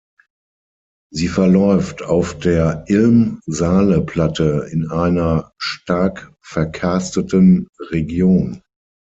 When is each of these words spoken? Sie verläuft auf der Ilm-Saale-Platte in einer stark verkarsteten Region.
Sie 1.13 1.27
verläuft 1.27 2.01
auf 2.01 2.39
der 2.39 2.85
Ilm-Saale-Platte 2.87 4.67
in 4.71 4.89
einer 4.89 5.53
stark 5.59 6.33
verkarsteten 6.41 7.67
Region. 7.79 8.63